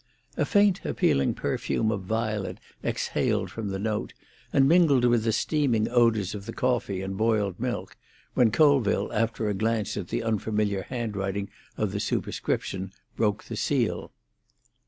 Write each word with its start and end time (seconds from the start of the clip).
A 0.35 0.45
faint 0.45 0.83
appealing 0.83 1.35
perfume 1.35 1.91
of 1.91 2.01
violet 2.01 2.57
exhaled 2.83 3.51
from 3.51 3.67
the 3.67 3.77
note, 3.77 4.15
and 4.51 4.67
mingled 4.67 5.05
with 5.05 5.25
the 5.25 5.31
steaming 5.31 5.87
odours 5.89 6.33
of 6.33 6.47
the 6.47 6.53
coffee 6.53 7.03
and 7.03 7.15
boiled 7.15 7.59
milk, 7.59 7.95
when 8.33 8.49
Colville, 8.49 9.13
after 9.13 9.47
a 9.47 9.53
glance 9.53 9.95
at 9.97 10.07
the 10.07 10.23
unfamiliar 10.23 10.81
handwriting 10.89 11.49
of 11.77 11.91
the 11.91 11.99
superscription, 11.99 12.91
broke 13.15 13.43
the 13.43 13.55
seal. 13.55 14.11